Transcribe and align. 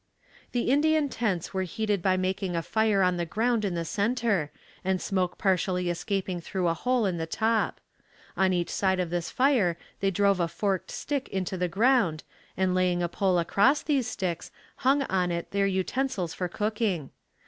The 0.51 0.71
Indian 0.71 1.09
tents 1.09 1.53
were 1.53 1.61
heated 1.61 2.01
by 2.01 2.17
making 2.17 2.55
a 2.55 2.63
fire 2.63 3.03
on 3.03 3.17
the 3.17 3.23
ground 3.27 3.63
in 3.63 3.75
the 3.75 3.85
center, 3.85 4.49
the 4.83 4.97
smoke 4.97 5.37
partially 5.37 5.91
escaping 5.91 6.41
through 6.41 6.67
a 6.67 6.73
hole 6.73 7.05
in 7.05 7.17
the 7.17 7.27
top. 7.27 7.79
On 8.35 8.51
each 8.51 8.71
side 8.71 8.99
of 8.99 9.11
this 9.11 9.29
fire 9.29 9.77
they 9.99 10.09
drove 10.09 10.39
a 10.39 10.47
forked 10.47 10.89
stick 10.89 11.29
into 11.29 11.55
the 11.55 11.67
ground 11.67 12.23
and 12.57 12.73
laying 12.73 13.03
a 13.03 13.07
pole 13.07 13.37
across 13.37 13.83
these 13.83 14.07
sticks 14.07 14.49
hung 14.77 15.03
on 15.03 15.31
it 15.31 15.51
their 15.51 15.67
utensils 15.67 16.33
for 16.33 16.47
cooking. 16.47 17.11